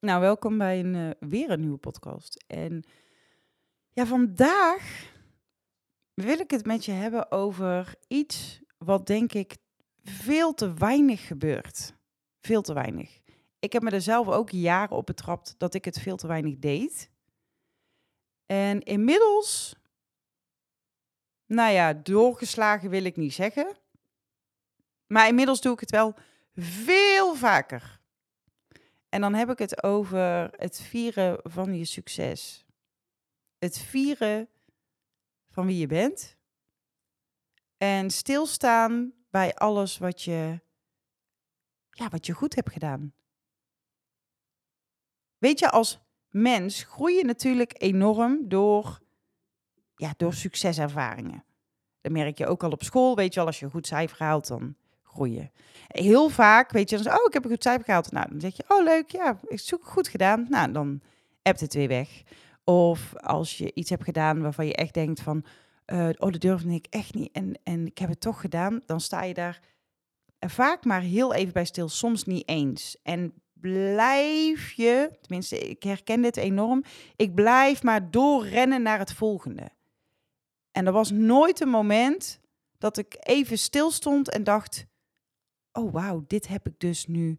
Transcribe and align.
Nou, 0.00 0.20
welkom 0.20 0.58
bij 0.58 0.80
een, 0.80 0.94
eh, 0.94 1.28
weer 1.28 1.50
een 1.50 1.60
nieuwe 1.60 1.78
podcast. 1.78 2.44
En 2.46 2.84
ja, 3.92 4.06
vandaag 4.06 5.12
wil 6.14 6.38
ik 6.38 6.50
het 6.50 6.66
met 6.66 6.84
je 6.84 6.92
hebben 6.92 7.30
over 7.30 7.94
iets 8.08 8.60
wat 8.78 9.06
denk 9.06 9.32
ik 9.32 9.56
veel 10.02 10.54
te 10.54 10.74
weinig 10.74 11.26
gebeurt. 11.26 11.94
Veel 12.40 12.62
te 12.62 12.72
weinig. 12.72 13.20
Ik 13.58 13.72
heb 13.72 13.82
me 13.82 13.90
er 13.90 14.00
zelf 14.00 14.28
ook 14.28 14.50
jaren 14.50 14.96
op 14.96 15.06
betrapt 15.06 15.54
dat 15.58 15.74
ik 15.74 15.84
het 15.84 15.98
veel 15.98 16.16
te 16.16 16.26
weinig 16.26 16.58
deed. 16.58 17.10
En 18.46 18.82
inmiddels, 18.82 19.76
nou 21.46 21.72
ja, 21.72 21.92
doorgeslagen 21.92 22.90
wil 22.90 23.04
ik 23.04 23.16
niet 23.16 23.34
zeggen. 23.34 23.76
Maar 25.06 25.28
inmiddels 25.28 25.60
doe 25.60 25.72
ik 25.72 25.80
het 25.80 25.90
wel 25.90 26.14
veel 26.54 27.34
vaker. 27.34 27.99
En 29.10 29.20
dan 29.20 29.34
heb 29.34 29.50
ik 29.50 29.58
het 29.58 29.82
over 29.82 30.50
het 30.56 30.80
vieren 30.80 31.40
van 31.42 31.78
je 31.78 31.84
succes. 31.84 32.64
Het 33.58 33.78
vieren 33.78 34.48
van 35.48 35.66
wie 35.66 35.78
je 35.78 35.86
bent. 35.86 36.36
En 37.76 38.10
stilstaan 38.10 39.12
bij 39.30 39.54
alles 39.54 39.98
wat 39.98 40.22
je, 40.22 40.60
ja, 41.90 42.08
wat 42.08 42.26
je 42.26 42.32
goed 42.32 42.54
hebt 42.54 42.72
gedaan. 42.72 43.12
Weet 45.38 45.58
je, 45.58 45.70
als 45.70 46.00
mens 46.28 46.82
groei 46.82 47.16
je 47.16 47.24
natuurlijk 47.24 47.82
enorm 47.82 48.48
door, 48.48 49.00
ja, 49.94 50.14
door 50.16 50.34
succeservaringen. 50.34 51.44
Dat 52.00 52.12
merk 52.12 52.38
je 52.38 52.46
ook 52.46 52.62
al 52.62 52.70
op 52.70 52.82
school. 52.82 53.16
Weet 53.16 53.34
je 53.34 53.40
al, 53.40 53.46
als 53.46 53.58
je 53.58 53.64
een 53.64 53.70
goed 53.70 53.86
cijfer 53.86 54.18
haalt, 54.18 54.46
dan 54.46 54.76
groeien. 55.12 55.50
Heel 55.86 56.28
vaak 56.28 56.70
weet 56.70 56.90
je 56.90 56.98
dan, 56.98 57.12
oh, 57.12 57.24
ik 57.26 57.32
heb 57.32 57.44
een 57.44 57.50
goed 57.50 57.62
cijfer 57.62 57.84
gehaald. 57.84 58.12
Nou, 58.12 58.30
dan 58.30 58.40
zeg 58.40 58.56
je, 58.56 58.64
oh 58.68 58.84
leuk, 58.84 59.10
ja, 59.10 59.40
ik 59.46 59.60
zoek 59.60 59.84
goed 59.84 60.08
gedaan. 60.08 60.46
Nou, 60.48 60.72
dan 60.72 61.00
hebt 61.42 61.60
het 61.60 61.74
weer 61.74 61.88
weg. 61.88 62.22
Of 62.64 63.16
als 63.16 63.58
je 63.58 63.74
iets 63.74 63.90
hebt 63.90 64.04
gedaan 64.04 64.42
waarvan 64.42 64.66
je 64.66 64.74
echt 64.74 64.94
denkt 64.94 65.20
van, 65.20 65.44
uh, 65.86 66.08
oh, 66.08 66.32
dat 66.32 66.40
durfde 66.40 66.74
ik 66.74 66.86
echt 66.90 67.14
niet 67.14 67.32
en, 67.32 67.58
en 67.62 67.86
ik 67.86 67.98
heb 67.98 68.08
het 68.08 68.20
toch 68.20 68.40
gedaan. 68.40 68.80
Dan 68.86 69.00
sta 69.00 69.22
je 69.22 69.34
daar 69.34 69.60
vaak 70.38 70.84
maar 70.84 71.00
heel 71.00 71.34
even 71.34 71.52
bij 71.52 71.64
stil, 71.64 71.88
soms 71.88 72.24
niet 72.24 72.48
eens. 72.48 72.96
En 73.02 73.32
blijf 73.52 74.72
je, 74.72 75.10
tenminste, 75.20 75.58
ik 75.58 75.82
herken 75.82 76.22
dit 76.22 76.36
enorm, 76.36 76.84
ik 77.16 77.34
blijf 77.34 77.82
maar 77.82 78.10
doorrennen 78.10 78.82
naar 78.82 78.98
het 78.98 79.12
volgende. 79.12 79.68
En 80.72 80.86
er 80.86 80.92
was 80.92 81.10
nooit 81.10 81.60
een 81.60 81.68
moment 81.68 82.40
dat 82.78 82.96
ik 82.96 83.16
even 83.18 83.58
stil 83.58 83.90
stond 83.90 84.30
en 84.30 84.44
dacht, 84.44 84.86
oh 85.72 85.92
wauw, 85.92 86.24
dit 86.26 86.48
heb 86.48 86.66
ik 86.66 86.74
dus 86.78 87.06
nu 87.06 87.38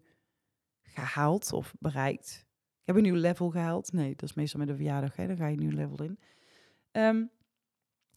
gehaald 0.81 1.53
of 1.53 1.73
bereikt. 1.79 2.45
Ik 2.81 2.87
heb 2.87 2.95
een 2.95 3.01
nieuw 3.01 3.15
level 3.15 3.49
gehaald. 3.49 3.91
Nee, 3.91 4.15
dat 4.15 4.29
is 4.29 4.35
meestal 4.35 4.59
met 4.59 4.69
een 4.69 4.75
verjaardag, 4.75 5.15
hè? 5.15 5.27
dan 5.27 5.35
ga 5.35 5.47
je 5.47 5.53
een 5.53 5.59
nieuw 5.59 5.77
level 5.77 6.03
in. 6.03 6.19
Um, 6.91 7.31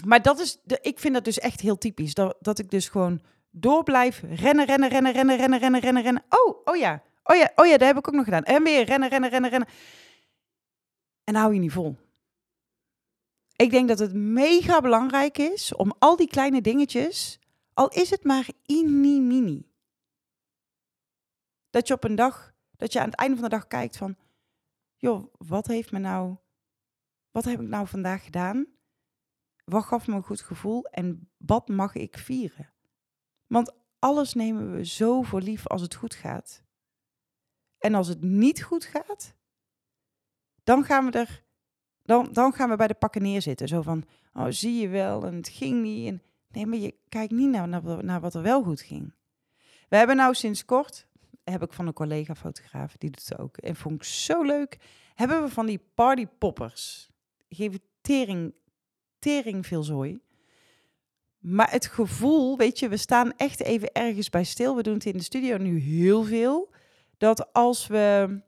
maar 0.07 0.23
dat 0.23 0.39
is, 0.39 0.59
de, 0.63 0.79
ik 0.83 0.99
vind 0.99 1.15
dat 1.15 1.25
dus 1.25 1.39
echt 1.39 1.61
heel 1.61 1.79
typisch. 1.79 2.15
Dat, 2.15 2.37
dat 2.41 2.59
ik 2.59 2.71
dus 2.71 2.89
gewoon 2.89 3.21
door 3.51 3.83
blijf 3.83 4.23
rennen, 4.23 4.67
rennen, 4.67 4.89
rennen, 4.89 5.13
rennen, 5.13 5.37
rennen, 5.37 5.59
rennen, 5.59 5.81
rennen, 5.81 6.03
rennen. 6.03 6.25
Oh, 6.29 6.61
oh 6.65 6.77
ja, 6.77 7.03
oh 7.23 7.37
ja, 7.37 7.53
oh 7.55 7.67
ja, 7.67 7.77
dat 7.77 7.89
heb 7.89 7.97
ik 7.97 8.09
ook 8.09 8.15
nog 8.15 8.25
gedaan. 8.25 8.43
En 8.43 8.63
weer 8.63 8.85
rennen, 8.85 9.09
rennen, 9.09 9.31
rennen, 9.31 9.51
rennen. 9.51 9.69
En 11.25 11.35
hou 11.35 11.55
je 11.55 11.61
niet 11.61 11.73
vol. 11.73 11.97
Ik 13.57 13.71
denk 13.71 13.89
dat 13.89 13.99
het 13.99 14.15
mega 14.15 14.81
belangrijk 14.81 15.39
is 15.39 15.75
om 15.75 15.95
al 15.99 16.17
die 16.17 16.29
kleine 16.29 16.61
dingetjes, 16.61 17.39
al 17.75 17.89
is 17.89 18.11
het 18.11 18.25
maar 18.25 18.49
mini-mini, 18.67 19.67
dat 21.75 21.89
je 21.89 21.95
op 21.95 22.05
een 22.05 22.15
dag, 22.15 22.55
dat 22.77 22.93
je 22.93 23.01
aan 23.01 23.09
het 23.09 23.19
einde 23.19 23.35
van 23.35 23.45
de 23.45 23.57
dag 23.57 23.67
kijkt 23.67 23.97
van, 23.97 24.17
joh, 24.97 25.35
wat 25.39 25.67
heeft 25.67 25.93
me 25.93 25.99
nou, 25.99 26.37
wat 27.31 27.45
heb 27.45 27.61
ik 27.61 27.69
nou 27.69 27.87
vandaag 27.87 28.25
gedaan? 28.25 28.67
Wat 29.65 29.85
gaf 29.85 30.07
me 30.07 30.15
een 30.15 30.23
goed 30.23 30.41
gevoel 30.41 30.85
en 30.85 31.31
wat 31.37 31.69
mag 31.69 31.95
ik 31.95 32.19
vieren? 32.19 32.73
Want 33.47 33.73
alles 33.99 34.35
nemen 34.35 34.73
we 34.73 34.85
zo 34.85 35.23
voor 35.23 35.41
lief 35.41 35.67
als 35.67 35.83
het 35.83 35.95
goed 35.95 36.15
gaat. 36.15 36.63
En 37.79 37.95
als 37.95 38.09
het 38.09 38.23
niet 38.23 38.63
goed 38.63 38.85
gaat, 38.85 39.35
dan 40.65 40.85
gaan 40.85 41.11
we 41.11 41.19
er, 41.19 41.45
dan, 42.03 42.33
dan 42.33 42.53
gaan 42.53 42.69
we 42.69 42.77
bij 42.77 42.89
de 42.89 42.95
pakken 42.95 43.23
neerzitten. 43.23 43.69
Zo 43.69 43.83
van, 43.83 44.05
oh 44.33 44.47
zie 44.49 44.81
je 44.81 44.89
wel, 44.89 45.27
en 45.27 45.35
het 45.35 45.49
ging 45.49 45.83
niet. 45.83 46.09
En, 46.09 46.23
nee, 46.49 46.67
maar 46.67 46.79
je 46.79 46.95
kijkt 47.09 47.33
niet 47.33 47.51
naar, 47.51 47.69
naar, 47.69 48.05
naar 48.05 48.21
wat 48.21 48.35
er 48.35 48.43
wel 48.43 48.63
goed 48.63 48.81
ging. 48.81 49.15
We 49.89 49.97
hebben 49.97 50.17
nou 50.17 50.35
sinds 50.35 50.65
kort, 50.65 51.07
heb 51.45 51.63
ik 51.63 51.73
van 51.73 51.87
een 51.87 51.93
collega 51.93 52.35
fotograaf, 52.35 52.97
die 52.97 53.11
doet 53.11 53.29
het 53.29 53.39
ook. 53.39 53.57
En 53.57 53.77
vond 53.77 53.95
ik 53.95 54.03
zo 54.03 54.43
leuk. 54.43 54.79
Hebben 55.15 55.43
we 55.43 55.49
van 55.49 55.67
die 55.67 55.81
partypoppers. 55.95 57.09
Geven 57.49 57.81
tering, 58.01 58.55
tering 59.19 59.67
veel 59.67 59.83
zooi. 59.83 60.21
Maar 61.39 61.71
het 61.71 61.87
gevoel, 61.87 62.57
weet 62.57 62.79
je, 62.79 62.89
we 62.89 62.97
staan 62.97 63.37
echt 63.37 63.63
even 63.63 63.93
ergens 63.93 64.31
bij 64.31 64.45
stil. 64.45 64.77
We 64.77 64.83
doen 64.83 64.95
het 64.95 65.05
in 65.05 65.17
de 65.17 65.23
studio 65.23 65.57
nu 65.57 65.79
heel 65.79 66.23
veel. 66.23 66.73
Dat 67.19 67.53
als 67.53 67.87
we, 67.87 68.39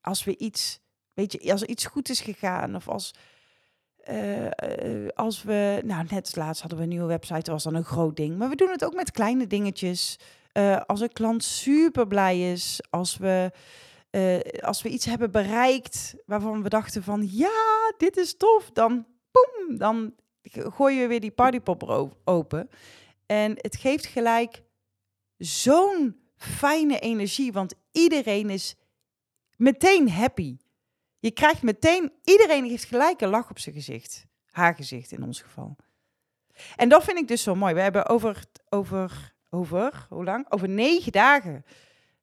als 0.00 0.24
we 0.24 0.36
iets, 0.36 0.80
weet 1.12 1.32
je, 1.32 1.52
als 1.52 1.62
iets 1.62 1.86
goed 1.86 2.08
is 2.08 2.20
gegaan 2.20 2.74
of 2.74 2.88
als, 2.88 3.14
uh, 4.10 4.48
als 5.14 5.42
we, 5.42 5.82
nou 5.84 6.06
net 6.10 6.36
laatst 6.36 6.60
hadden 6.60 6.78
we 6.78 6.84
een 6.84 6.90
nieuwe 6.90 7.06
website, 7.06 7.34
dat 7.34 7.48
was 7.48 7.62
dan 7.62 7.74
een 7.74 7.84
groot 7.84 8.16
ding. 8.16 8.38
Maar 8.38 8.48
we 8.48 8.56
doen 8.56 8.70
het 8.70 8.84
ook 8.84 8.94
met 8.94 9.10
kleine 9.10 9.46
dingetjes. 9.46 10.18
Uh, 10.52 10.80
als 10.86 11.00
een 11.00 11.12
klant 11.12 11.44
super 11.44 12.06
blij 12.06 12.52
is, 12.52 12.80
als 12.90 13.16
we, 13.16 13.52
uh, 14.10 14.62
als 14.62 14.82
we 14.82 14.88
iets 14.88 15.04
hebben 15.04 15.30
bereikt 15.30 16.14
waarvan 16.26 16.62
we 16.62 16.68
dachten 16.68 17.02
van 17.02 17.28
ja, 17.30 17.92
dit 17.98 18.16
is 18.16 18.36
tof, 18.36 18.70
dan 18.70 19.06
boem, 19.30 19.78
dan 19.78 20.14
gooi 20.50 20.96
je 20.96 21.06
weer 21.06 21.20
die 21.20 21.30
partypopper 21.30 22.08
open. 22.24 22.70
En 23.26 23.52
het 23.56 23.76
geeft 23.76 24.06
gelijk 24.06 24.62
zo'n 25.36 26.20
fijne 26.36 26.98
energie, 26.98 27.52
want 27.52 27.74
iedereen 27.92 28.50
is 28.50 28.76
meteen 29.56 30.10
happy. 30.10 30.56
Je 31.18 31.30
krijgt 31.30 31.62
meteen, 31.62 32.12
iedereen 32.24 32.64
heeft 32.64 32.84
gelijk 32.84 33.20
een 33.20 33.28
lach 33.28 33.50
op 33.50 33.58
zijn 33.58 33.74
gezicht. 33.74 34.26
Haar 34.50 34.74
gezicht 34.74 35.12
in 35.12 35.22
ons 35.22 35.40
geval. 35.42 35.76
En 36.76 36.88
dat 36.88 37.04
vind 37.04 37.18
ik 37.18 37.28
dus 37.28 37.42
zo 37.42 37.54
mooi. 37.54 37.74
We 37.74 37.80
hebben 37.80 38.08
over, 38.08 38.44
over 38.68 39.31
over, 39.54 40.06
hoe 40.08 40.24
lang? 40.24 40.46
Over 40.48 40.68
negen 40.68 41.12
dagen 41.12 41.64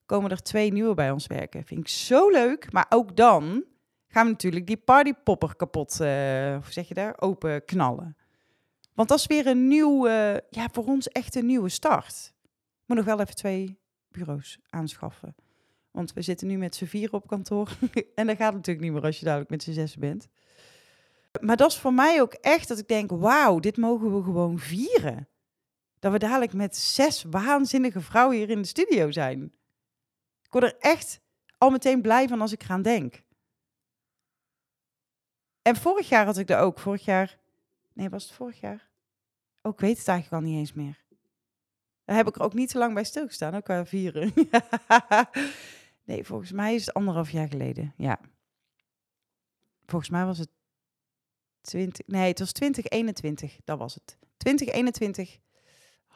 komen 0.06 0.32
er 0.32 0.42
twee 0.42 0.72
nieuwe 0.72 0.94
bij 0.94 1.12
ons 1.12 1.28
werken. 1.28 1.66
Vind 1.66 1.80
ik 1.80 1.88
zo 1.88 2.30
leuk. 2.30 2.72
Maar 2.72 2.86
ook 2.90 3.16
dan 3.16 3.64
gaan 4.08 4.26
we 4.26 4.32
natuurlijk 4.32 4.68
die 4.68 4.78
partypopper 4.78 5.56
kapot, 5.56 5.92
uh, 6.02 6.08
hoe 6.54 6.72
zeg 6.72 6.88
je 6.88 6.94
daar, 6.94 7.22
open 7.22 7.66
knallen. 7.66 8.18
Want 8.94 9.10
dat 9.10 9.20
is 9.20 9.28
weer 9.28 9.48
een 9.48 9.68
nieuwe, 9.68 10.44
ja, 10.50 10.68
voor 10.72 10.86
ons 10.86 11.08
echt 11.08 11.36
een 11.36 11.46
nieuwe 11.46 11.70
start. 11.70 12.34
Moet 12.86 12.98
nog 12.98 13.06
wel 13.06 13.20
even 13.20 13.36
twee 13.36 13.80
bureaus 14.08 14.60
aanschaffen. 14.70 15.36
Want 15.92 16.14
we 16.14 16.22
zitten 16.22 16.48
nu 16.48 16.58
met 16.58 16.76
z'n 16.76 16.86
vier 16.86 17.14
op 17.14 17.28
kantoor. 17.28 17.78
en 18.16 18.28
dat 18.28 18.38
gaat 18.38 18.54
natuurlijk 18.54 18.86
niet 18.86 18.94
meer 18.94 19.04
als 19.04 19.20
je 19.20 19.26
dadelijk 19.26 19.50
met 19.50 19.64
z'n 19.64 19.72
zes 19.72 19.98
bent. 19.98 20.28
Maar 21.42 21.58
dat 21.58 21.72
is 21.72 21.78
voor 21.78 21.94
mij 21.94 22.22
ook 22.22 22.34
echt 22.34 22.68
dat 22.68 22.78
ik 22.78 22.88
denk, 22.88 23.12
wauw, 23.12 23.60
dit 23.60 23.78
mogen 23.78 24.16
we 24.16 24.24
gewoon 24.24 24.60
vieren 24.60 25.28
dat 26.00 26.12
we 26.12 26.20
dadelijk 26.20 26.54
met 26.54 26.78
zes 26.78 27.24
waanzinnige 27.24 28.02
vrouwen 28.02 28.38
hier 28.38 28.50
in 28.50 28.62
de 28.62 28.68
studio 28.68 29.12
zijn. 29.12 29.44
Ik 30.42 30.52
word 30.52 30.64
er 30.64 30.78
echt 30.80 31.22
al 31.58 31.70
meteen 31.70 32.02
blij 32.02 32.28
van 32.28 32.42
als 32.42 32.52
ik 32.52 32.64
eraan 32.64 32.82
denk. 32.82 33.24
En 35.62 35.76
vorig 35.76 36.10
jaar 36.10 36.26
had 36.26 36.38
ik 36.38 36.50
er 36.50 36.60
ook. 36.60 36.80
Vorig 36.80 37.06
jaar. 37.06 37.40
Nee, 37.94 38.10
was 38.10 38.24
het 38.24 38.32
vorig 38.32 38.60
jaar? 38.60 38.90
Oh, 39.62 39.74
ik 39.74 39.80
weet 39.80 39.98
het 39.98 40.08
eigenlijk 40.08 40.44
al 40.44 40.50
niet 40.50 40.60
eens 40.60 40.74
meer. 40.74 41.04
Daar 42.06 42.16
heb 42.16 42.28
ik 42.28 42.36
er 42.36 42.42
ook 42.42 42.54
niet 42.54 42.70
te 42.70 42.78
lang 42.78 42.94
bij 42.94 43.04
stilgestaan, 43.04 43.56
ook 43.56 43.64
qua 43.64 43.86
vieren. 43.86 44.34
nee, 46.06 46.24
volgens 46.24 46.52
mij 46.52 46.76
is 46.76 46.86
het 46.86 46.96
anderhalf 46.96 47.30
jaar 47.30 47.48
geleden. 47.48 47.94
Ja. 47.98 48.20
Volgens 49.86 50.10
mij 50.10 50.26
was 50.26 50.38
het 50.38 50.50
20. 51.62 52.08
Nee, 52.08 52.28
het 52.28 52.40
was 52.40 52.52
2021. 52.52 53.60
Dat 53.64 53.78
was 53.78 53.94
het. 53.94 54.18
2021 54.38 55.40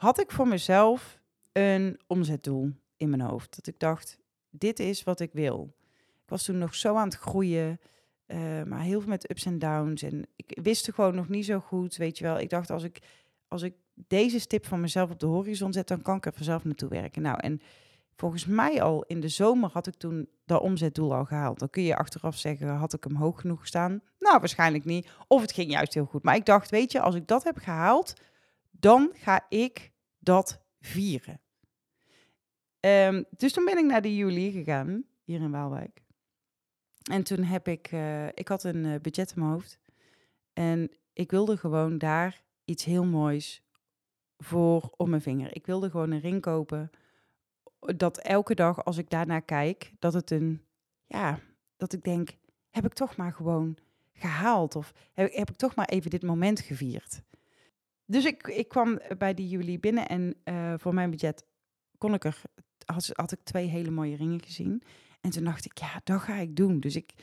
had 0.04 0.20
ik 0.20 0.32
voor 0.32 0.48
mezelf 0.48 1.20
een 1.52 2.00
omzetdoel 2.08 2.72
in 2.98 3.10
mijn 3.10 3.22
hoofd. 3.22 3.56
Dat 3.56 3.68
ik 3.68 3.80
dacht, 3.80 4.18
dit 4.50 4.80
is 4.80 5.04
wat 5.04 5.20
ik 5.20 5.30
wil. 5.34 5.76
Ik 6.24 6.30
was 6.30 6.44
toen 6.44 6.58
nog 6.58 6.76
zo 6.76 6.96
aan 6.96 7.08
het 7.08 7.18
groeien, 7.18 7.80
uh, 8.28 8.64
maar 8.64 8.82
heel 8.82 9.00
veel 9.00 9.10
met 9.10 9.30
ups 9.30 9.46
en 9.46 9.60
downs. 9.60 10.02
En 10.02 10.28
ik 10.36 10.60
wist 10.62 10.88
er 10.88 10.94
gewoon 10.94 11.16
nog 11.16 11.30
niet 11.30 11.46
zo 11.46 11.60
goed, 11.60 11.96
weet 11.96 12.18
je 12.18 12.24
wel. 12.24 12.40
Ik 12.40 12.50
dacht, 12.50 12.70
als 12.70 12.84
ik, 12.84 13.00
als 13.48 13.62
ik 13.62 13.74
deze 13.94 14.40
stip 14.40 14.66
van 14.66 14.82
mezelf 14.82 15.12
op 15.12 15.20
de 15.20 15.26
horizon 15.26 15.74
zet, 15.74 15.88
dan 15.88 16.02
kan 16.02 16.18
ik 16.18 16.26
er 16.26 16.34
vanzelf 16.34 16.64
naartoe 16.64 16.90
werken. 16.90 17.22
Nou, 17.22 17.38
en 17.40 17.62
volgens 18.16 18.46
mij 18.46 18.82
al 18.82 19.04
in 19.04 19.20
de 19.20 19.30
zomer 19.30 19.70
had 19.74 19.88
ik 19.88 19.96
toen 19.96 20.30
dat 20.46 20.62
omzetdoel 20.62 21.14
al 21.14 21.26
gehaald. 21.26 21.60
Dan 21.60 21.70
kun 21.70 21.84
je 21.84 21.96
achteraf 21.96 22.38
zeggen, 22.38 22.68
had 22.68 22.94
ik 22.94 23.04
hem 23.04 23.16
hoog 23.16 23.42
genoeg 23.42 23.68
staan? 23.68 24.02
Nou, 24.20 24.40
waarschijnlijk 24.40 24.86
niet. 24.86 25.10
Of 25.28 25.42
het 25.42 25.52
ging 25.52 25.72
juist 25.72 25.94
heel 25.94 26.06
goed. 26.06 26.24
Maar 26.24 26.36
ik 26.36 26.46
dacht, 26.46 26.70
weet 26.70 26.92
je, 26.92 27.02
als 27.02 27.16
ik 27.16 27.28
dat 27.28 27.44
heb 27.44 27.58
gehaald, 27.58 28.14
dan 28.72 29.12
ga 29.14 29.46
ik 29.50 29.92
dat 30.24 30.62
vieren. 30.80 31.42
Um, 32.80 33.26
dus 33.30 33.54
toen 33.54 33.66
ben 33.66 33.78
ik 33.78 33.86
naar 33.86 34.02
de 34.02 34.16
juli 34.16 34.52
gegaan, 34.52 35.04
hier 35.24 35.42
in 35.42 35.52
Waalwijk. 35.52 36.04
En 37.12 37.24
toen 37.24 37.44
heb 37.44 37.68
ik, 37.68 37.92
uh, 37.92 38.28
ik 38.28 38.48
had 38.48 38.64
een 38.64 38.86
uh, 38.86 39.00
budget 39.02 39.32
in 39.36 39.40
mijn 39.40 39.52
hoofd. 39.52 39.80
En 40.54 40.92
ik 41.14 41.32
wilde 41.32 41.58
gewoon 41.58 41.98
daar 41.98 42.42
iets 42.66 42.84
heel 42.84 43.06
moois 43.06 43.64
voor 44.38 44.94
om 44.98 45.10
mijn 45.10 45.22
vinger. 45.22 45.56
Ik 45.56 45.66
wilde 45.66 45.90
gewoon 45.90 46.12
een 46.12 46.20
ring 46.20 46.42
kopen. 46.42 46.90
Dat 47.80 48.18
elke 48.18 48.56
dag 48.56 48.86
als 48.86 48.98
ik 48.98 49.10
daarnaar 49.10 49.42
kijk, 49.42 49.94
dat 50.00 50.14
het 50.14 50.32
een, 50.32 50.62
ja, 51.06 51.40
dat 51.78 51.94
ik 51.94 52.04
denk, 52.04 52.38
heb 52.70 52.86
ik 52.86 52.94
toch 52.94 53.16
maar 53.16 53.34
gewoon 53.34 53.78
gehaald? 54.14 54.76
Of 54.76 54.94
heb, 55.14 55.34
heb 55.34 55.50
ik 55.50 55.56
toch 55.56 55.76
maar 55.76 55.88
even 55.88 56.10
dit 56.10 56.24
moment 56.24 56.60
gevierd? 56.60 57.24
Dus 58.06 58.26
ik, 58.26 58.48
ik 58.48 58.68
kwam 58.68 59.00
bij 59.18 59.34
die 59.34 59.48
jullie 59.48 59.80
binnen 59.80 60.08
en 60.08 60.36
uh, 60.46 60.74
voor 60.78 60.94
mijn 60.94 61.10
budget 61.10 61.46
kon 61.98 62.14
ik 62.14 62.24
er, 62.24 62.42
had, 62.86 63.10
had 63.14 63.32
ik 63.32 63.40
twee 63.44 63.68
hele 63.68 63.92
mooie 63.92 64.16
ringen 64.16 64.42
gezien. 64.42 64.84
En 65.22 65.30
toen 65.30 65.44
dacht 65.44 65.66
ik, 65.66 65.78
ja, 65.78 66.02
dat 66.04 66.22
ga 66.22 66.36
ik 66.36 66.56
doen. 66.56 66.80
Dus 66.80 66.96
ik, 66.96 67.14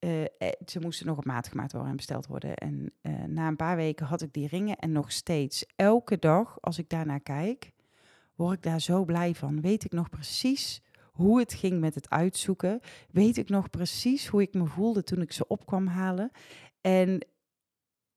uh, 0.00 0.24
ze 0.66 0.80
moesten 0.80 1.06
nog 1.06 1.18
op 1.18 1.24
maat 1.24 1.48
gemaakt 1.48 1.72
worden 1.72 1.90
en 1.90 1.96
besteld 1.96 2.26
worden. 2.26 2.54
En 2.54 2.92
na 3.26 3.48
een 3.48 3.56
paar 3.56 3.76
weken 3.76 4.06
had 4.06 4.22
ik 4.22 4.32
die 4.32 4.48
ringen 4.48 4.76
en 4.76 4.92
nog 4.92 5.12
steeds, 5.12 5.66
elke 5.76 6.18
dag 6.18 6.60
als 6.60 6.78
ik 6.78 6.88
daarnaar 6.88 7.20
kijk, 7.20 7.72
word 8.34 8.56
ik 8.56 8.62
daar 8.62 8.80
zo 8.80 9.04
blij 9.04 9.34
van. 9.34 9.60
Weet 9.60 9.84
ik 9.84 9.92
nog 9.92 10.08
precies 10.08 10.82
hoe 11.20 11.38
het 11.38 11.54
ging 11.54 11.80
met 11.80 11.94
het 11.94 12.10
uitzoeken. 12.10 12.80
Weet 13.10 13.36
ik 13.36 13.48
nog 13.48 13.70
precies 13.70 14.26
hoe 14.26 14.42
ik 14.42 14.54
me 14.54 14.66
voelde 14.66 15.02
toen 15.02 15.20
ik 15.20 15.32
ze 15.32 15.46
op 15.46 15.66
kwam 15.66 15.86
halen. 15.86 16.30
En 16.80 17.26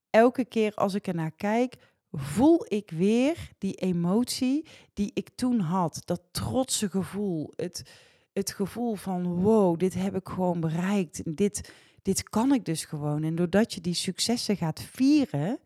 elke 0.09 0.45
keer 0.45 0.73
als 0.73 0.93
ik 0.93 1.07
er 1.07 1.15
naar 1.15 1.31
kijk, 1.31 1.75
voel 2.13 2.65
ik 2.67 2.91
weer 2.91 3.49
die 3.57 3.75
emotie 3.75 4.65
die 4.93 5.11
ik 5.13 5.29
toen 5.35 5.59
had. 5.59 6.01
Dat 6.05 6.21
trotse 6.31 6.89
gevoel. 6.89 7.53
Het, 7.55 7.91
het 8.33 8.51
gevoel 8.51 8.95
van 8.95 9.41
wow, 9.41 9.79
dit 9.79 9.93
heb 9.93 10.15
ik 10.15 10.27
gewoon 10.27 10.59
bereikt. 10.59 11.21
Dit, 11.37 11.73
dit 12.01 12.29
kan 12.29 12.53
ik 12.53 12.65
dus 12.65 12.85
gewoon. 12.85 13.23
En 13.23 13.35
doordat 13.35 13.73
je 13.73 13.81
die 13.81 13.93
successen 13.93 14.57
gaat 14.57 14.81
vieren, 14.81 15.59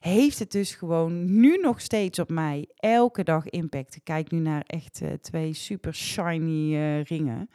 heeft 0.00 0.38
het 0.38 0.50
dus 0.50 0.74
gewoon 0.74 1.40
nu 1.40 1.56
nog 1.56 1.80
steeds 1.80 2.18
op 2.18 2.30
mij 2.30 2.68
elke 2.76 3.22
dag 3.22 3.48
impact. 3.48 3.96
Ik 3.96 4.04
kijk 4.04 4.30
nu 4.30 4.38
naar 4.38 4.62
echt 4.66 5.00
uh, 5.02 5.12
twee 5.12 5.52
super 5.52 5.94
shiny 5.94 6.74
uh, 6.74 7.04
ringen. 7.04 7.50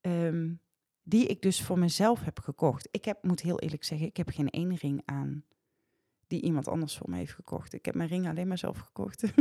Um, 0.00 0.60
die 1.02 1.26
ik 1.26 1.42
dus 1.42 1.62
voor 1.62 1.78
mezelf 1.78 2.24
heb 2.24 2.38
gekocht. 2.38 2.88
Ik 2.90 3.04
heb, 3.04 3.22
moet 3.22 3.40
heel 3.40 3.60
eerlijk 3.60 3.84
zeggen, 3.84 4.06
ik 4.06 4.16
heb 4.16 4.28
geen 4.28 4.50
één 4.50 4.74
ring 4.74 5.02
aan 5.04 5.44
die 6.26 6.42
iemand 6.42 6.68
anders 6.68 6.96
voor 6.96 7.10
me 7.10 7.16
heeft 7.16 7.32
gekocht. 7.32 7.72
Ik 7.72 7.84
heb 7.84 7.94
mijn 7.94 8.08
ring 8.08 8.28
alleen 8.28 8.48
maar 8.48 8.58
zelf 8.58 8.78
gekocht. 8.78 9.24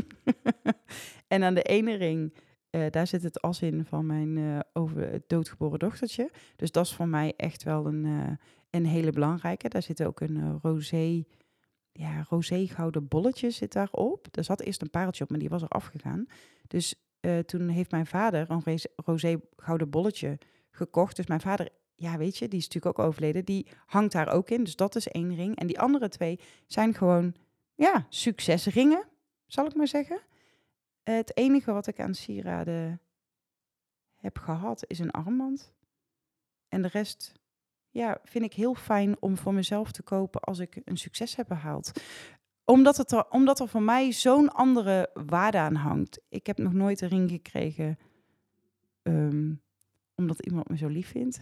en 1.28 1.44
aan 1.44 1.54
de 1.54 1.62
ene 1.62 1.96
ring 1.96 2.34
uh, 2.76 2.86
daar 2.90 3.08
zit 3.08 3.24
het 3.24 3.42
as 3.42 3.62
in 3.62 3.86
van 3.86 4.06
mijn 4.06 4.38
uh, 4.38 4.60
over 4.74 5.22
doodgeboren 5.28 5.80
dochtertje. 5.80 6.32
Dus 6.56 6.72
dat 6.72 6.86
is 6.86 6.94
voor 6.94 7.08
mij 7.08 7.34
echt 7.38 7.64
wel 7.64 7.86
een, 7.86 8.06
uh, 8.06 8.32
een 8.70 8.86
hele 8.86 9.12
belangrijke. 9.12 9.70
Daar 9.70 9.82
zit 9.82 10.04
ook 10.04 10.20
een 10.20 10.60
rosé, 10.62 11.24
ja, 11.92 12.26
rosé 12.30 12.68
gouden 12.68 13.08
bolletje 13.08 13.50
zit 13.50 13.74
daarop. 13.74 14.28
Er 14.32 14.44
zat 14.44 14.62
eerst 14.62 14.82
een 14.82 14.90
pareltje 14.90 15.24
op, 15.24 15.30
maar 15.30 15.40
die 15.40 15.50
was 15.50 15.62
er 15.62 15.68
afgegaan. 15.68 16.26
Dus 16.68 16.96
toen 17.46 17.68
heeft 17.68 17.92
mijn 17.92 18.06
vader 18.06 18.50
een 18.50 18.80
rosé 18.96 19.40
gouden 19.56 19.90
bolletje 19.90 20.38
gekocht. 20.72 21.16
Dus 21.16 21.28
mijn 21.28 21.42
vader, 21.42 21.70
ja 21.96 22.18
weet 22.18 22.38
je, 22.38 22.48
die 22.48 22.60
is 22.60 22.68
natuurlijk 22.68 23.00
ook 23.00 23.06
overleden. 23.06 23.46
Die 23.46 23.68
hangt 23.86 24.12
daar 24.12 24.28
ook 24.28 24.50
in. 24.50 24.64
Dus 24.64 24.76
dat 24.76 24.96
is 24.96 25.08
één 25.08 25.36
ring. 25.36 25.56
En 25.56 25.68
die 25.68 25.80
andere 25.80 26.10
twee 26.10 26.40
zijn 26.68 26.94
gewoon, 26.94 27.36
ja, 27.76 28.06
succesringen, 28.10 29.08
zal 29.48 29.66
ik 29.66 29.76
maar 29.76 29.88
zeggen. 29.88 30.20
Het 31.04 31.38
enige 31.38 31.72
wat 31.74 31.88
ik 31.88 32.00
aan 32.00 32.14
sieraden 32.14 33.02
heb 34.16 34.38
gehad 34.38 34.84
is 34.88 35.00
een 35.00 35.12
armband. 35.12 35.74
En 36.68 36.82
de 36.82 36.88
rest 36.88 37.34
ja, 37.90 38.20
vind 38.24 38.46
ik 38.46 38.54
heel 38.54 38.76
fijn 38.76 39.22
om 39.22 39.38
voor 39.38 39.54
mezelf 39.54 39.92
te 39.92 40.04
kopen 40.04 40.42
als 40.42 40.60
ik 40.60 40.82
een 40.86 40.98
succes 40.98 41.36
heb 41.36 41.48
behaald. 41.48 41.92
Omdat, 42.64 42.98
het 42.98 43.12
er, 43.12 43.30
omdat 43.30 43.60
er 43.60 43.68
voor 43.68 43.82
mij 43.82 44.12
zo'n 44.12 44.50
andere 44.50 45.10
waarde 45.14 45.58
aan 45.58 45.76
hangt. 45.76 46.22
Ik 46.30 46.48
heb 46.48 46.58
nog 46.58 46.74
nooit 46.74 47.02
een 47.02 47.08
ring 47.08 47.30
gekregen 47.30 47.98
um, 49.02 49.62
omdat 50.16 50.46
iemand 50.46 50.70
me 50.70 50.78
zo 50.78 50.88
lief 50.88 51.10
vindt. 51.10 51.40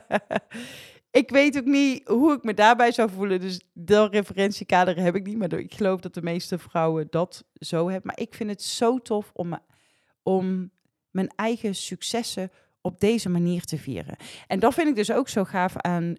ik 1.10 1.30
weet 1.30 1.58
ook 1.58 1.64
niet 1.64 2.08
hoe 2.08 2.32
ik 2.32 2.42
me 2.42 2.54
daarbij 2.54 2.92
zou 2.92 3.10
voelen. 3.10 3.40
Dus 3.40 3.60
dat 3.72 4.12
referentiekader 4.12 4.96
heb 4.96 5.14
ik 5.14 5.26
niet. 5.26 5.38
Maar 5.38 5.52
ik 5.52 5.74
geloof 5.74 6.00
dat 6.00 6.14
de 6.14 6.22
meeste 6.22 6.58
vrouwen 6.58 7.06
dat 7.10 7.44
zo 7.54 7.88
hebben. 7.88 8.06
Maar 8.06 8.20
ik 8.20 8.34
vind 8.34 8.50
het 8.50 8.62
zo 8.62 8.98
tof 8.98 9.30
om, 9.32 9.58
om 10.22 10.70
mijn 11.10 11.28
eigen 11.36 11.74
successen 11.74 12.50
op 12.80 13.00
deze 13.00 13.28
manier 13.28 13.64
te 13.64 13.78
vieren. 13.78 14.16
En 14.46 14.60
dat 14.60 14.74
vind 14.74 14.88
ik 14.88 14.94
dus 14.94 15.12
ook 15.12 15.28
zo 15.28 15.44
gaaf 15.44 15.76
aan 15.76 16.04
uh, 16.04 16.14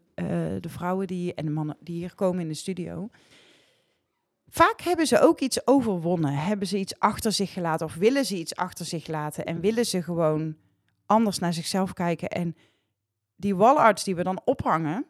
de 0.60 0.70
vrouwen 0.70 1.08
die, 1.08 1.34
en 1.34 1.46
de 1.46 1.52
mannen 1.52 1.78
die 1.80 1.96
hier 1.96 2.16
komen 2.16 2.42
in 2.42 2.48
de 2.48 2.54
studio. 2.54 3.10
Vaak 4.48 4.82
hebben 4.82 5.08
ze 5.08 5.20
ook 5.20 5.40
iets 5.40 5.68
overwonnen. 5.68 6.34
Hebben 6.34 6.68
ze 6.68 6.78
iets 6.78 7.00
achter 7.00 7.32
zich 7.32 7.54
gelaten 7.54 7.86
of 7.86 7.96
willen 7.96 8.26
ze 8.26 8.38
iets 8.38 8.56
achter 8.56 8.86
zich 8.86 9.08
laten. 9.08 9.46
En 9.46 9.60
willen 9.60 9.86
ze 9.86 10.02
gewoon 10.02 10.56
anders 11.12 11.40
naar 11.40 11.54
zichzelf 11.54 11.94
kijken 11.94 12.30
en 12.30 12.56
die 13.36 13.56
wallarts 13.56 14.04
die 14.04 14.16
we 14.16 14.24
dan 14.24 14.42
ophangen, 14.46 15.06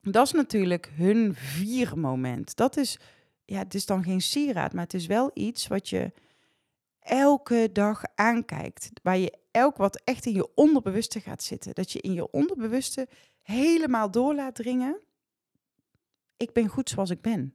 dat 0.00 0.26
is 0.26 0.32
natuurlijk 0.32 0.90
hun 0.94 1.34
viermoment. 1.34 2.56
Dat 2.56 2.76
is, 2.76 2.98
ja, 3.44 3.58
het 3.58 3.74
is 3.74 3.86
dan 3.86 4.02
geen 4.04 4.20
sieraad, 4.20 4.72
maar 4.72 4.82
het 4.82 4.94
is 4.94 5.06
wel 5.06 5.30
iets 5.34 5.66
wat 5.66 5.88
je 5.88 6.12
elke 7.00 7.70
dag 7.72 8.02
aankijkt. 8.14 8.90
Waar 9.02 9.18
je 9.18 9.38
elk 9.50 9.76
wat 9.76 10.00
echt 10.04 10.26
in 10.26 10.32
je 10.32 10.54
onderbewuste 10.54 11.20
gaat 11.20 11.42
zitten. 11.42 11.74
Dat 11.74 11.92
je 11.92 12.00
in 12.00 12.12
je 12.12 12.30
onderbewuste 12.30 13.08
helemaal 13.42 14.10
door 14.10 14.34
laat 14.34 14.54
dringen. 14.54 15.00
Ik 16.36 16.52
ben 16.52 16.68
goed 16.68 16.88
zoals 16.88 17.10
ik 17.10 17.20
ben. 17.20 17.54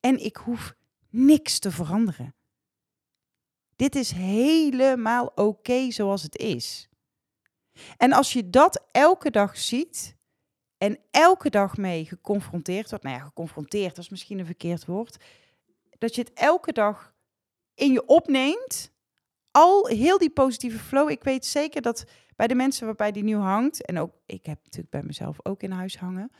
En 0.00 0.24
ik 0.24 0.36
hoef 0.36 0.74
niks 1.10 1.58
te 1.58 1.70
veranderen. 1.70 2.34
Dit 3.76 3.94
is 3.94 4.10
helemaal 4.10 5.32
oké 5.34 5.90
zoals 5.90 6.22
het 6.22 6.36
is. 6.36 6.88
En 7.96 8.12
als 8.12 8.32
je 8.32 8.50
dat 8.50 8.86
elke 8.92 9.30
dag 9.30 9.58
ziet 9.58 10.16
en 10.78 10.98
elke 11.10 11.50
dag 11.50 11.76
mee 11.76 12.04
geconfronteerd 12.04 12.90
wordt, 12.90 13.04
nou 13.04 13.16
ja, 13.16 13.22
geconfronteerd, 13.24 13.94
dat 13.94 14.04
is 14.04 14.10
misschien 14.10 14.38
een 14.38 14.46
verkeerd 14.46 14.86
woord, 14.86 15.24
dat 15.98 16.14
je 16.14 16.20
het 16.20 16.32
elke 16.32 16.72
dag 16.72 17.14
in 17.74 17.92
je 17.92 18.06
opneemt, 18.06 18.90
al 19.50 19.86
heel 19.86 20.18
die 20.18 20.30
positieve 20.30 20.78
flow. 20.78 21.10
Ik 21.10 21.24
weet 21.24 21.46
zeker 21.46 21.82
dat 21.82 22.04
bij 22.36 22.46
de 22.46 22.54
mensen 22.54 22.86
waarbij 22.86 23.12
die 23.12 23.24
nu 23.24 23.36
hangt, 23.36 23.84
en 23.84 23.98
ook 23.98 24.12
ik 24.26 24.46
heb 24.46 24.58
natuurlijk 24.62 24.90
bij 24.90 25.02
mezelf 25.02 25.36
ook 25.42 25.62
in 25.62 25.70
huis 25.70 25.98
hangen, 25.98 26.30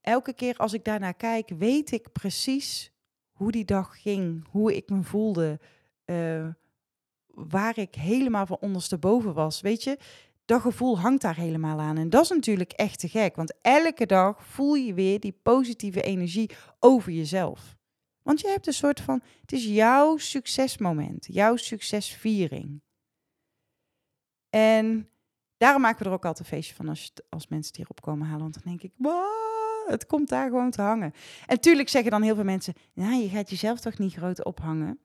elke 0.00 0.32
keer 0.32 0.56
als 0.56 0.72
ik 0.72 0.84
daarnaar 0.84 1.14
kijk, 1.14 1.48
weet 1.58 1.92
ik 1.92 2.12
precies 2.12 2.92
hoe 3.30 3.50
die 3.50 3.64
dag 3.64 4.02
ging, 4.02 4.46
hoe 4.50 4.76
ik 4.76 4.88
me 4.88 5.02
voelde, 5.02 5.60
uh, 6.06 6.48
waar 7.26 7.78
ik 7.78 7.94
helemaal 7.94 8.46
van 8.46 8.58
ondersteboven 8.60 9.34
was. 9.34 9.60
Weet 9.60 9.82
je, 9.82 9.98
dat 10.50 10.60
gevoel 10.60 10.98
hangt 10.98 11.22
daar 11.22 11.36
helemaal 11.36 11.80
aan. 11.80 11.96
En 11.96 12.10
dat 12.10 12.22
is 12.22 12.28
natuurlijk 12.28 12.72
echt 12.72 12.98
te 12.98 13.08
gek, 13.08 13.36
want 13.36 13.54
elke 13.60 14.06
dag 14.06 14.46
voel 14.46 14.74
je 14.74 14.94
weer 14.94 15.20
die 15.20 15.38
positieve 15.42 16.02
energie 16.02 16.50
over 16.78 17.12
jezelf. 17.12 17.76
Want 18.22 18.40
je 18.40 18.48
hebt 18.48 18.66
een 18.66 18.72
soort 18.72 19.00
van, 19.00 19.22
het 19.40 19.52
is 19.52 19.64
jouw 19.64 20.16
succesmoment, 20.16 21.26
jouw 21.30 21.56
succesviering. 21.56 22.82
En 24.48 25.08
daarom 25.56 25.82
maken 25.82 25.98
we 25.98 26.04
er 26.04 26.14
ook 26.14 26.24
altijd 26.24 26.46
een 26.46 26.56
feestje 26.56 26.74
van 26.74 26.88
als, 26.88 27.12
als 27.28 27.48
mensen 27.48 27.68
het 27.68 27.76
hierop 27.76 28.00
komen 28.00 28.26
halen. 28.26 28.42
Want 28.42 28.54
dan 28.54 28.62
denk 28.64 28.82
ik, 28.82 28.92
wow, 28.96 29.88
het 29.88 30.06
komt 30.06 30.28
daar 30.28 30.48
gewoon 30.48 30.70
te 30.70 30.82
hangen. 30.82 31.12
En 31.46 31.60
tuurlijk 31.60 31.88
zeggen 31.88 32.10
dan 32.10 32.22
heel 32.22 32.34
veel 32.34 32.44
mensen, 32.44 32.74
nou, 32.94 33.22
je 33.22 33.28
gaat 33.28 33.50
jezelf 33.50 33.80
toch 33.80 33.98
niet 33.98 34.14
groot 34.14 34.44
ophangen. 34.44 35.00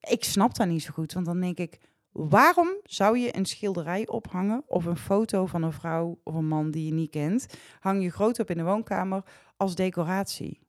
Ik 0.00 0.24
snap 0.24 0.54
dat 0.54 0.66
niet 0.66 0.82
zo 0.82 0.92
goed, 0.92 1.12
want 1.12 1.26
dan 1.26 1.40
denk 1.40 1.58
ik, 1.58 1.78
Waarom 2.12 2.68
zou 2.82 3.18
je 3.18 3.36
een 3.36 3.46
schilderij 3.46 4.08
ophangen 4.08 4.62
of 4.66 4.84
een 4.84 4.96
foto 4.96 5.46
van 5.46 5.62
een 5.62 5.72
vrouw 5.72 6.18
of 6.24 6.34
een 6.34 6.48
man 6.48 6.70
die 6.70 6.86
je 6.86 6.92
niet 6.92 7.10
kent? 7.10 7.46
Hang 7.80 8.02
je 8.02 8.10
groot 8.10 8.38
op 8.38 8.50
in 8.50 8.56
de 8.56 8.64
woonkamer 8.64 9.24
als 9.56 9.74
decoratie? 9.74 10.60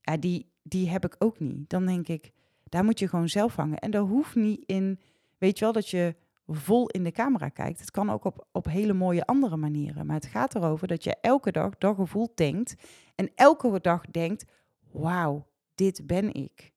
Ja, 0.00 0.16
die, 0.16 0.52
die 0.62 0.88
heb 0.88 1.04
ik 1.04 1.16
ook 1.18 1.38
niet. 1.38 1.70
Dan 1.70 1.86
denk 1.86 2.08
ik, 2.08 2.32
daar 2.64 2.84
moet 2.84 2.98
je 2.98 3.08
gewoon 3.08 3.28
zelf 3.28 3.56
hangen. 3.56 3.78
En 3.78 3.90
dat 3.90 4.08
hoeft 4.08 4.34
niet 4.34 4.62
in, 4.66 5.00
weet 5.38 5.58
je 5.58 5.64
wel, 5.64 5.72
dat 5.72 5.88
je 5.88 6.14
vol 6.46 6.88
in 6.88 7.04
de 7.04 7.12
camera 7.12 7.48
kijkt. 7.48 7.80
Het 7.80 7.90
kan 7.90 8.10
ook 8.10 8.24
op, 8.24 8.46
op 8.52 8.64
hele 8.66 8.92
mooie 8.92 9.24
andere 9.24 9.56
manieren. 9.56 10.06
Maar 10.06 10.16
het 10.16 10.26
gaat 10.26 10.54
erover 10.54 10.88
dat 10.88 11.04
je 11.04 11.16
elke 11.20 11.52
dag 11.52 11.78
dat 11.78 11.96
gevoel 11.96 12.32
denkt. 12.34 12.74
En 13.14 13.30
elke 13.34 13.80
dag 13.80 14.06
denkt, 14.06 14.44
wauw, 14.90 15.46
dit 15.74 16.06
ben 16.06 16.34
ik. 16.34 16.71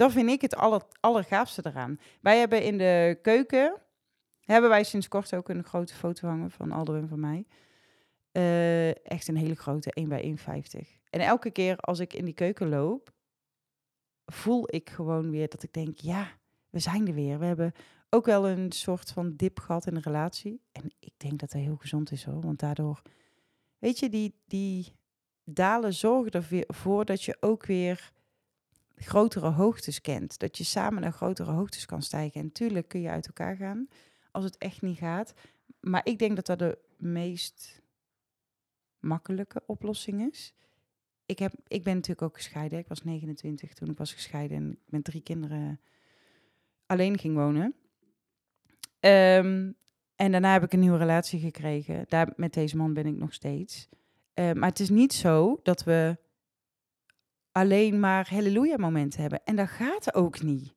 Dat 0.00 0.12
vind 0.12 0.30
ik 0.30 0.40
het 0.40 0.56
aller, 0.56 0.82
allergaafste 1.00 1.62
eraan. 1.66 1.98
Wij 2.20 2.38
hebben 2.38 2.62
in 2.62 2.78
de 2.78 3.18
keuken, 3.22 3.80
hebben 4.40 4.70
wij 4.70 4.84
sinds 4.84 5.08
kort 5.08 5.34
ook 5.34 5.48
een 5.48 5.64
grote 5.64 5.94
foto 5.94 6.28
hangen 6.28 6.50
van 6.50 6.72
Aldo 6.72 6.94
en 6.94 7.08
van 7.08 7.20
mij. 7.20 7.46
Uh, 8.32 9.06
echt 9.06 9.28
een 9.28 9.36
hele 9.36 9.54
grote, 9.54 9.92
1 9.92 10.08
bij 10.08 10.36
1,50. 10.82 11.00
En 11.10 11.20
elke 11.20 11.50
keer 11.50 11.76
als 11.76 11.98
ik 11.98 12.14
in 12.14 12.24
die 12.24 12.34
keuken 12.34 12.68
loop, 12.68 13.12
voel 14.26 14.74
ik 14.74 14.90
gewoon 14.90 15.30
weer 15.30 15.48
dat 15.48 15.62
ik 15.62 15.72
denk, 15.72 15.98
ja, 15.98 16.28
we 16.70 16.78
zijn 16.78 17.06
er 17.08 17.14
weer. 17.14 17.38
We 17.38 17.44
hebben 17.44 17.72
ook 18.10 18.26
wel 18.26 18.48
een 18.48 18.72
soort 18.72 19.10
van 19.10 19.36
dip 19.36 19.58
gehad 19.58 19.86
in 19.86 19.94
de 19.94 20.00
relatie. 20.00 20.60
En 20.72 20.94
ik 20.98 21.12
denk 21.16 21.38
dat 21.38 21.50
dat 21.50 21.60
heel 21.60 21.76
gezond 21.76 22.12
is 22.12 22.24
hoor. 22.24 22.40
Want 22.40 22.58
daardoor, 22.58 23.02
weet 23.78 23.98
je, 23.98 24.08
die, 24.08 24.34
die 24.46 24.92
dalen 25.44 25.94
zorgen 25.94 26.32
ervoor 26.66 27.04
dat 27.04 27.22
je 27.22 27.36
ook 27.40 27.66
weer 27.66 28.12
grotere 29.00 29.50
hoogtes 29.50 30.00
kent. 30.00 30.38
Dat 30.38 30.58
je 30.58 30.64
samen 30.64 31.02
naar 31.02 31.12
grotere 31.12 31.50
hoogtes 31.50 31.86
kan 31.86 32.02
stijgen. 32.02 32.40
En 32.40 32.46
natuurlijk 32.46 32.88
kun 32.88 33.00
je 33.00 33.10
uit 33.10 33.26
elkaar 33.26 33.56
gaan 33.56 33.88
als 34.30 34.44
het 34.44 34.58
echt 34.58 34.82
niet 34.82 34.98
gaat. 34.98 35.34
Maar 35.80 36.00
ik 36.04 36.18
denk 36.18 36.36
dat 36.36 36.46
dat 36.46 36.58
de 36.58 36.78
meest 36.96 37.82
makkelijke 38.98 39.62
oplossing 39.66 40.30
is. 40.32 40.54
Ik, 41.26 41.38
heb, 41.38 41.52
ik 41.66 41.82
ben 41.82 41.94
natuurlijk 41.94 42.22
ook 42.22 42.36
gescheiden. 42.36 42.78
Ik 42.78 42.88
was 42.88 43.04
29 43.04 43.72
toen 43.72 43.90
ik 43.90 43.98
was 43.98 44.12
gescheiden 44.12 44.56
en 44.56 44.78
met 44.84 45.04
drie 45.04 45.22
kinderen 45.22 45.80
alleen 46.86 47.18
ging 47.18 47.34
wonen. 47.34 47.74
Ehm, 49.00 49.72
en 50.16 50.30
daarna 50.30 50.52
heb 50.52 50.62
ik 50.62 50.72
een 50.72 50.80
nieuwe 50.80 50.98
relatie 50.98 51.40
gekregen. 51.40 52.04
Daar, 52.08 52.32
met 52.36 52.52
deze 52.52 52.76
man 52.76 52.94
ben 52.94 53.06
ik 53.06 53.16
nog 53.16 53.32
steeds. 53.32 53.88
Uh, 54.34 54.52
maar 54.52 54.68
het 54.68 54.80
is 54.80 54.90
niet 54.90 55.12
zo 55.12 55.60
dat 55.62 55.84
we 55.84 56.18
alleen 57.52 58.00
maar 58.00 58.30
halleluja 58.30 58.76
momenten 58.76 59.20
hebben. 59.20 59.40
En 59.44 59.56
dat 59.56 59.68
gaat 59.68 60.14
ook 60.14 60.42
niet. 60.42 60.74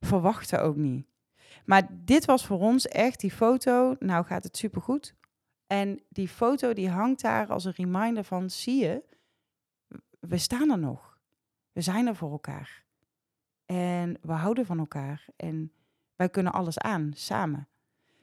Verwachten 0.00 0.62
ook 0.62 0.76
niet. 0.76 1.06
Maar 1.64 1.88
dit 1.90 2.24
was 2.24 2.46
voor 2.46 2.60
ons 2.60 2.88
echt 2.88 3.20
die 3.20 3.30
foto. 3.30 3.96
Nou 3.98 4.24
gaat 4.24 4.44
het 4.44 4.56
supergoed. 4.56 5.14
En 5.66 6.02
die 6.08 6.28
foto 6.28 6.72
die 6.72 6.88
hangt 6.88 7.20
daar 7.20 7.48
als 7.48 7.64
een 7.64 7.72
reminder 7.76 8.24
van, 8.24 8.50
zie 8.50 8.80
je, 8.80 9.04
we 10.20 10.38
staan 10.38 10.70
er 10.70 10.78
nog. 10.78 11.18
We 11.72 11.80
zijn 11.80 12.06
er 12.06 12.16
voor 12.16 12.30
elkaar. 12.30 12.84
En 13.66 14.18
we 14.22 14.32
houden 14.32 14.66
van 14.66 14.78
elkaar. 14.78 15.26
En 15.36 15.72
wij 16.16 16.28
kunnen 16.28 16.52
alles 16.52 16.78
aan, 16.78 17.10
samen. 17.14 17.68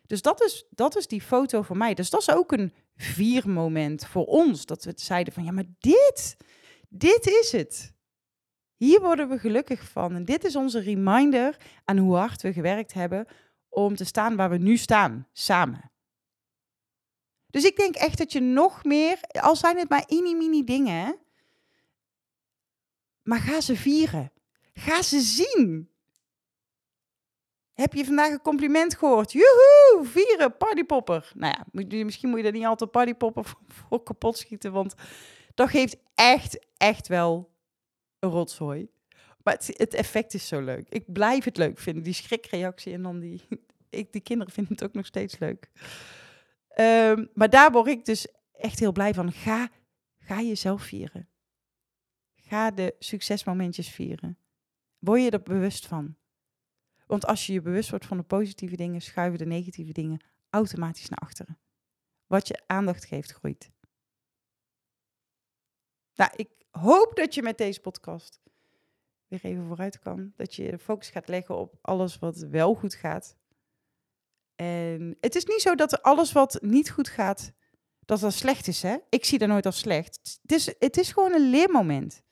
Dus 0.05 0.21
dat 0.21 0.43
is, 0.43 0.65
dat 0.69 0.95
is 0.95 1.07
die 1.07 1.21
foto 1.21 1.61
voor 1.61 1.77
mij. 1.77 1.93
Dus 1.93 2.09
dat 2.09 2.21
is 2.21 2.31
ook 2.31 2.51
een 2.51 2.73
viermoment 2.95 4.05
voor 4.05 4.25
ons. 4.25 4.65
Dat 4.65 4.83
we 4.83 4.93
zeiden 4.95 5.33
van, 5.33 5.43
ja, 5.43 5.51
maar 5.51 5.67
dit, 5.79 6.37
dit 6.93 7.27
is 7.27 7.51
het. 7.51 7.93
Hier 8.75 9.01
worden 9.01 9.29
we 9.29 9.37
gelukkig 9.39 9.89
van. 9.89 10.15
En 10.15 10.25
dit 10.25 10.43
is 10.43 10.55
onze 10.55 10.79
reminder 10.79 11.57
aan 11.85 11.97
hoe 11.97 12.15
hard 12.15 12.41
we 12.41 12.53
gewerkt 12.53 12.93
hebben 12.93 13.27
om 13.69 13.95
te 13.95 14.05
staan 14.05 14.35
waar 14.35 14.49
we 14.49 14.57
nu 14.57 14.77
staan, 14.77 15.27
samen. 15.31 15.91
Dus 17.49 17.63
ik 17.63 17.75
denk 17.75 17.95
echt 17.95 18.17
dat 18.17 18.31
je 18.31 18.39
nog 18.39 18.83
meer, 18.83 19.19
al 19.21 19.55
zijn 19.55 19.77
het 19.77 19.89
maar 19.89 20.05
mini-mini 20.07 20.63
dingen, 20.63 21.19
maar 23.23 23.39
ga 23.39 23.61
ze 23.61 23.75
vieren. 23.75 24.31
Ga 24.73 25.01
ze 25.01 25.19
zien. 25.19 25.89
Heb 27.73 27.93
je 27.93 28.05
vandaag 28.05 28.31
een 28.31 28.41
compliment 28.41 28.95
gehoord? 28.95 29.31
Joehoe, 29.31 29.99
vieren, 30.01 30.57
partypopper. 30.57 31.31
Nou 31.35 31.55
ja, 31.57 31.65
misschien 32.03 32.29
moet 32.29 32.39
je 32.39 32.45
er 32.45 32.51
niet 32.51 32.65
altijd 32.65 32.91
partypopper 32.91 33.45
voor, 33.87 34.03
kapot 34.03 34.37
schieten, 34.37 34.71
want 34.71 34.95
dat 35.53 35.69
geeft 35.69 35.97
echt, 36.15 36.67
echt 36.77 37.07
wel 37.07 37.53
een 38.19 38.29
rotzooi. 38.29 38.89
Maar 39.43 39.53
het, 39.53 39.73
het, 39.77 39.93
effect 39.93 40.33
is 40.33 40.47
zo 40.47 40.61
leuk. 40.61 40.89
Ik 40.89 41.13
blijf 41.13 41.43
het 41.43 41.57
leuk 41.57 41.79
vinden, 41.79 42.03
die 42.03 42.13
schrikreactie 42.13 42.93
en 42.93 43.01
dan 43.01 43.19
die... 43.19 43.41
Ik, 43.89 44.11
die 44.11 44.21
kinderen 44.21 44.53
vinden 44.53 44.73
het 44.73 44.83
ook 44.83 44.93
nog 44.93 45.05
steeds 45.05 45.39
leuk. 45.39 45.71
Ehm, 46.67 47.25
maar 47.33 47.49
daar 47.49 47.71
word 47.71 47.87
ik 47.87 48.05
dus 48.05 48.27
echt 48.51 48.79
heel 48.79 48.91
blij 48.91 49.13
van. 49.13 49.31
Ga, 49.31 49.69
ga 50.19 50.41
jezelf 50.41 50.83
vieren. 50.83 51.29
Ga 52.35 52.71
de 52.71 52.95
succesmomentjes 52.99 53.89
vieren. 53.89 54.37
Word 54.99 55.21
je 55.21 55.29
er 55.29 55.43
bewust 55.43 55.87
van. 55.87 56.15
Want 57.07 57.25
als 57.25 57.45
je 57.45 57.53
je 57.53 57.61
bewust 57.61 57.89
wordt 57.89 58.05
van 58.05 58.17
de 58.17 58.23
positieve 58.23 58.75
dingen, 58.75 59.01
schuiven 59.01 59.39
de 59.39 59.45
negatieve 59.45 59.91
dingen 59.91 60.23
automatisch 60.49 61.09
naar 61.09 61.19
achteren. 61.19 61.59
Wat 62.27 62.47
je 62.47 62.63
aandacht 62.67 63.05
geeft, 63.05 63.31
groeit. 63.31 63.71
Nou, 66.15 66.31
ik 66.35 66.49
hoop 66.71 67.15
dat 67.15 67.33
je 67.33 67.41
met 67.41 67.57
deze 67.57 67.79
podcast 67.79 68.41
weer 69.27 69.39
even 69.43 69.67
vooruit 69.67 69.99
kan. 69.99 70.33
Dat 70.35 70.55
je 70.55 70.71
de 70.71 70.79
focus 70.79 71.09
gaat 71.09 71.27
leggen 71.27 71.57
op 71.57 71.77
alles 71.81 72.19
wat 72.19 72.37
wel 72.37 72.73
goed 72.73 72.95
gaat. 72.95 73.37
En 74.55 75.17
het 75.19 75.35
is 75.35 75.45
niet 75.45 75.61
zo 75.61 75.75
dat 75.75 76.01
alles 76.01 76.31
wat 76.31 76.61
niet 76.61 76.89
goed 76.89 77.09
gaat, 77.09 77.51
dat 77.99 78.19
dat 78.19 78.33
slecht 78.33 78.67
is. 78.67 78.81
Hè? 78.81 78.97
Ik 79.09 79.25
zie 79.25 79.37
dat 79.39 79.47
nooit 79.47 79.65
als 79.65 79.79
slecht. 79.79 80.39
Het 80.41 80.51
is, 80.51 80.65
het 80.79 80.97
is 80.97 81.11
gewoon 81.11 81.33
een 81.33 81.49
leermoment. 81.49 82.23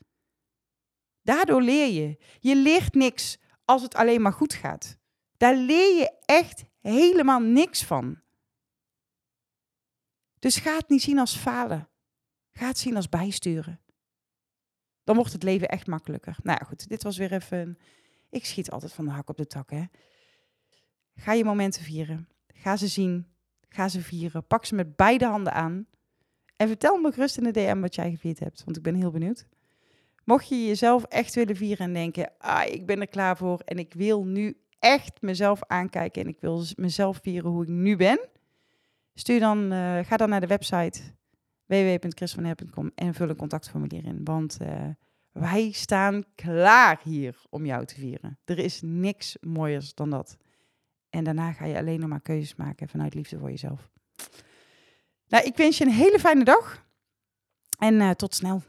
Daardoor 1.22 1.62
leer 1.62 1.88
je. 1.88 2.18
Je 2.40 2.56
leert 2.56 2.94
niks 2.94 3.38
als 3.66 3.82
het 3.82 3.96
alleen 3.96 4.22
maar 4.22 4.34
goed 4.34 4.54
gaat. 4.54 4.98
Daar 5.38 5.56
leer 5.56 5.98
je 5.98 6.18
echt 6.26 6.64
helemaal 6.80 7.40
niks 7.40 7.84
van. 7.84 8.22
Dus 10.40 10.58
ga 10.58 10.76
het 10.76 10.90
niet 10.90 11.02
zien 11.02 11.20
als 11.20 11.36
falen. 11.36 11.91
Ga 12.51 12.67
het 12.67 12.77
zien 12.77 12.96
als 12.96 13.10
bijsturen. 13.10 13.79
Dan 15.03 15.15
wordt 15.15 15.34
het 15.34 15.43
leven 15.43 15.70
echt 15.70 15.88
makkelijker. 15.88 16.36
Nou 16.43 16.58
ja, 16.62 16.67
goed, 16.67 16.88
dit 16.88 17.03
was 17.03 17.17
weer 17.17 17.31
even. 17.31 17.77
Ik 18.29 18.46
schiet 18.46 18.72
altijd 18.72 18.93
van 18.93 19.05
de 19.05 19.12
hak 19.12 19.29
op 19.29 19.38
de 19.38 19.48
tak, 19.48 19.70
hè. 19.70 19.84
Ga 21.15 21.34
je 21.34 21.43
momenten 21.43 21.84
vieren. 21.84 22.27
Ga 22.48 22.77
ze 22.77 22.88
zien. 22.88 23.27
Ga 23.70 23.88
ze 23.88 24.01
vieren. 24.01 24.48
Pak 24.48 24.65
ze 24.65 24.75
met 24.75 24.96
beide 24.96 25.25
handen 25.25 25.53
aan. 25.53 25.88
En 26.55 26.67
vertel 26.67 26.98
me 26.98 27.12
gerust 27.12 27.38
in 27.38 27.43
de 27.43 27.51
DM 27.51 27.79
wat 27.79 27.96
jij 27.96 28.10
gevierd 28.10 28.39
hebt, 28.39 28.63
want 28.63 28.77
ik 28.77 28.84
ben 28.84 28.96
heel 28.96 29.12
benieuwd. 29.12 29.48
Mocht 30.24 30.48
je 30.48 30.65
jezelf 30.65 31.03
echt 31.03 31.36
willen 31.36 31.55
vieren 31.55 31.86
en 31.86 31.93
denken, 31.93 32.31
ah, 32.38 32.67
ik 32.67 32.86
ben 32.86 33.01
er 33.01 33.08
klaar 33.08 33.38
voor 33.38 33.60
en 33.60 33.79
ik 33.79 33.93
wil 33.93 34.24
nu 34.24 34.58
echt 34.79 35.22
mezelf 35.22 35.63
aankijken 35.67 36.22
en 36.22 36.27
ik 36.27 36.39
wil 36.39 36.65
mezelf 36.75 37.20
vieren 37.22 37.51
hoe 37.51 37.63
ik 37.63 37.70
nu 37.70 37.96
ben, 37.96 38.20
stuur 39.13 39.39
dan, 39.39 39.74
uh, 39.74 40.00
ga 40.03 40.17
dan 40.17 40.29
naar 40.29 40.39
de 40.39 40.48
website 40.48 41.01
www.chrisvanher.com 41.72 42.92
en 42.96 43.13
vul 43.13 43.30
een 43.30 43.36
contactformulier 43.36 44.06
in, 44.06 44.24
want 44.24 44.58
uh, 44.62 44.90
wij 45.32 45.72
staan 45.72 46.24
klaar 46.36 47.00
hier 47.04 47.42
om 47.50 47.66
jou 47.66 47.86
te 47.86 47.96
vieren. 47.96 48.40
Er 48.46 48.60
is 48.60 48.82
niks 48.84 49.38
mooiers 49.42 49.94
dan 49.94 50.10
dat. 50.10 50.38
En 51.10 51.24
daarna 51.24 51.51
ga 51.51 51.66
je 51.66 51.78
alleen 51.78 52.00
nog 52.00 52.10
maar 52.10 52.22
keuzes 52.22 52.56
maken 52.56 52.88
vanuit 52.88 53.13
liefde 53.13 53.38
voor 53.38 53.50
jezelf. 53.50 53.90
Nou, 55.28 55.46
ik 55.46 55.58
wens 55.58 55.78
je 55.78 55.86
een 55.86 55.92
hele 55.92 56.20
fijne 56.20 56.44
dag 56.44 56.86
en 57.78 57.94
uh, 57.94 58.10
tot 58.10 58.36
snel. 58.36 58.62